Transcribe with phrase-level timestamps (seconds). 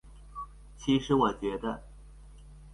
[0.79, 1.83] 其實我覺得